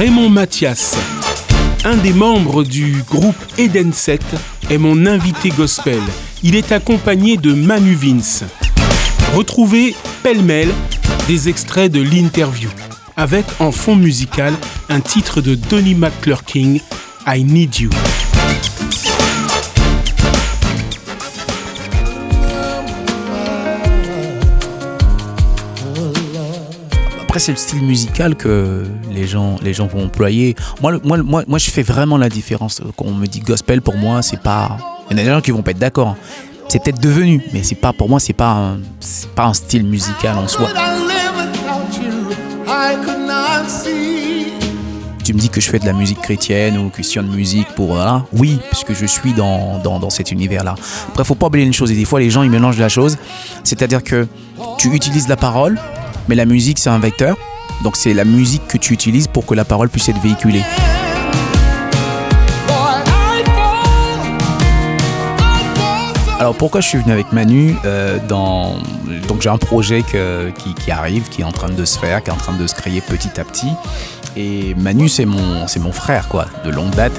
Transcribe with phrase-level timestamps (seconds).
[0.00, 0.96] Raymond Mathias,
[1.84, 4.22] un des membres du groupe Eden 7,
[4.70, 6.00] est mon invité gospel.
[6.42, 8.44] Il est accompagné de Manu Vince.
[9.34, 10.70] Retrouvez pêle-mêle
[11.28, 12.70] des extraits de l'interview,
[13.14, 14.54] avec en fond musical
[14.88, 16.80] un titre de Donnie McClurking,
[17.26, 17.90] I Need You.
[27.30, 30.56] Après, c'est le style musical que les gens, les gens vont employer.
[30.82, 32.82] Moi, moi, moi, moi, je fais vraiment la différence.
[32.96, 34.76] Quand on me dit gospel, pour moi, c'est pas.
[35.08, 36.16] Il y en a des gens qui vont pas être d'accord.
[36.66, 40.36] C'est peut-être devenu, mais c'est pas pour moi, c'est pas, c'est pas un style musical
[40.38, 40.70] en soi.
[45.22, 47.92] Tu me dis que je fais de la musique chrétienne ou question de musique pour
[47.92, 48.24] voilà.
[48.32, 50.74] Oui, puisque je suis dans, dans, dans cet univers-là.
[51.10, 51.92] Après, faut pas oublier une chose.
[51.92, 53.18] Et des fois, les gens ils mélangent la chose.
[53.62, 54.26] C'est-à-dire que
[54.78, 55.78] tu utilises la parole,
[56.28, 57.36] mais la musique c'est un vecteur.
[57.82, 60.62] Donc c'est la musique que tu utilises pour que la parole puisse être véhiculée.
[66.38, 68.76] Alors pourquoi je suis venu avec Manu euh, dans
[69.28, 72.32] donc j'ai un projet qui, arrive, qui est en train de se faire, qui est
[72.32, 73.70] en train de se créer petit à petit.
[74.36, 77.12] Et Manu c'est mon c'est mon frère quoi, de longue date.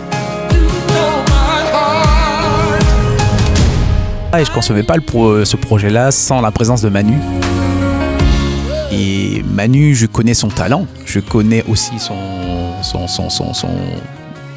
[4.38, 7.18] Et je concevais pas ce projet-là sans la présence de Manu.
[8.92, 12.16] Et Manu, je connais son talent, je connais aussi son,
[12.84, 13.70] son, son, son,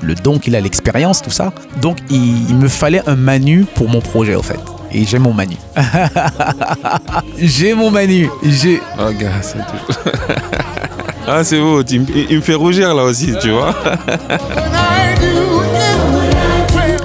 [0.02, 1.52] le don qu'il a, l'expérience, tout ça.
[1.80, 4.58] Donc il, me fallait un Manu pour mon projet, au fait.
[4.92, 5.56] Et j'ai mon Manu.
[7.38, 8.28] j'ai mon Manu.
[8.44, 8.80] J'ai.
[8.98, 9.32] Oh, gars,
[11.26, 11.82] ah, c'est beau.
[11.82, 13.74] il me fait rougir là aussi, tu vois.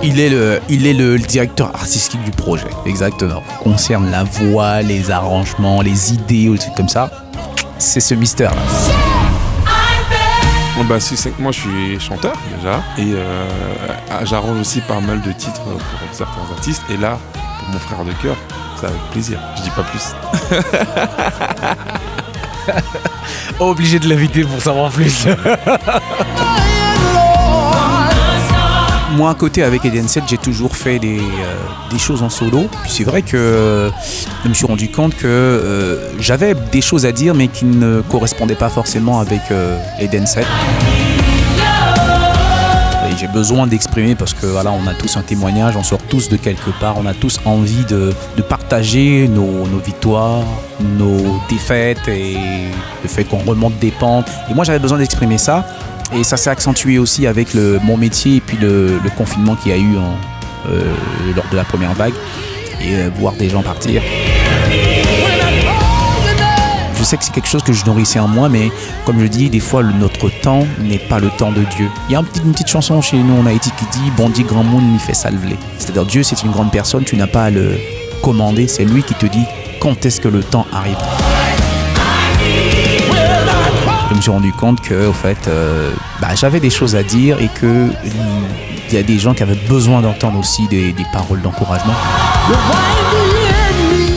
[0.02, 3.44] Il est le, il est le, le directeur artistique du projet, exactement.
[3.62, 7.12] Concerne la voix, les arrangements, les idées, ou des trucs comme ça.
[7.78, 8.62] C'est ce mystère là.
[10.78, 12.82] Bon, bah, si, c'est que moi, je suis chanteur déjà.
[12.98, 13.46] Et euh,
[14.10, 15.82] ah, j'arrange aussi pas mal de titres pour
[16.14, 16.84] certains artistes.
[16.90, 18.38] Et là, pour mon frère de cœur,
[18.80, 19.40] c'est avec plaisir.
[19.58, 20.16] Je dis pas plus.
[23.60, 25.28] Obligé de l'inviter pour savoir plus.
[29.20, 32.70] Moi, à côté avec Eden 7, j'ai toujours fait des, euh, choses en solo.
[32.88, 33.90] C'est vrai que euh,
[34.46, 38.00] je me suis rendu compte que euh, j'avais des choses à dire, mais qui ne
[38.00, 39.42] correspondaient pas forcément avec
[40.00, 40.46] Eden 7.
[43.10, 46.30] Et j'ai besoin d'exprimer parce que voilà, on a tous un témoignage, on sort tous
[46.30, 48.14] de quelque part, on a tous envie de,
[48.48, 50.46] partager nos victoires,
[50.98, 52.38] nos défaites et
[53.04, 54.30] le fait qu'on remonte des pentes.
[54.50, 55.66] Et moi, j'avais besoin d'exprimer ça.
[56.14, 59.76] Et ça s'est accentué aussi avec le, mon métier et puis le, confinement qu'il y
[59.76, 60.18] a eu en-
[60.70, 60.94] euh,
[61.36, 62.14] lors de la première vague
[62.82, 64.02] et euh, voir des gens partir.
[66.98, 68.72] Je sais que c'est quelque chose que je nourrissais en moi, mais
[69.06, 71.88] comme je dis, des fois, notre temps n'est pas le temps de Dieu.
[72.10, 74.64] Il y a une petite chanson chez nous en Haïti qui dit Bon dit grand
[74.66, 75.56] monde, il fait salveler.
[75.78, 77.78] C'est-à-dire, Dieu, c'est une grande personne, tu n'as pas à le
[78.22, 79.46] commander, c'est lui qui te dit
[79.80, 80.98] quand est-ce que le temps arrive.
[84.10, 87.40] Je me suis rendu compte que, au fait, euh, bah, j'avais des choses à dire
[87.40, 87.88] et que
[88.92, 91.94] il y a des gens qui avaient besoin d'entendre aussi des, des paroles d'encouragement.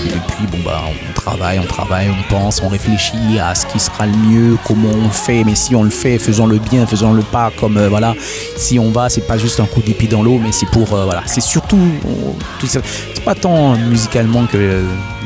[0.06, 3.78] Et puis, bon, bah, on travaille, on travaille, on pense, on réfléchit à ce qui
[3.78, 7.20] sera le mieux, comment on le fait, mais si on le fait, faisons-le bien, faisons-le
[7.22, 8.14] pas comme, euh, voilà,
[8.56, 11.04] si on va, c'est pas juste un coup d'épée dans l'eau, mais c'est pour, euh,
[11.04, 12.80] voilà, c'est surtout, on- tout ça,
[13.14, 14.56] c'est pas tant musicalement que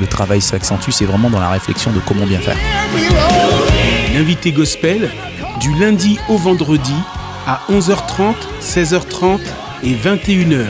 [0.00, 2.56] le travail s'accentue, c'est vraiment dans la réflexion de comment bien faire.
[4.16, 5.10] L'invité gospel,
[5.60, 6.94] du lundi au vendredi,
[7.46, 9.40] à 11h30, 16h30
[9.82, 10.68] et 21h.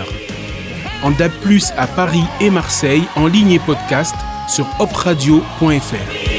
[1.04, 1.30] En DAB+,
[1.76, 4.16] à Paris et Marseille, en ligne et podcast
[4.48, 6.35] sur opradio.fr.